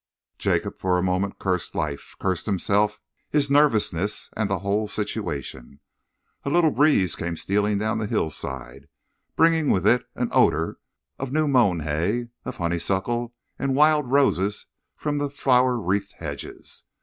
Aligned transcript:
Jacob 0.39 0.79
for 0.79 0.97
a 0.97 1.03
moment 1.03 1.37
cursed 1.37 1.75
life, 1.75 2.15
cursed 2.19 2.47
himself, 2.47 2.99
his 3.29 3.51
nervousness, 3.51 4.31
and 4.35 4.49
the 4.49 4.57
whole 4.65 4.87
situation. 4.87 5.79
A 6.43 6.49
little 6.49 6.71
breeze 6.71 7.13
came 7.15 7.35
stealing 7.37 7.77
down 7.77 7.99
the 7.99 8.07
hillside, 8.07 8.87
bringing 9.35 9.69
with 9.69 9.85
it 9.85 10.03
an 10.15 10.29
odour 10.31 10.79
of 11.19 11.31
new 11.31 11.47
mown 11.47 11.81
hay, 11.81 12.29
of 12.45 12.57
honeysuckle 12.57 13.35
and 13.59 13.75
wild 13.75 14.09
roses 14.09 14.65
from 14.95 15.17
the 15.17 15.29
flower 15.29 15.77
wreathed 15.77 16.13
hedges. 16.17 16.83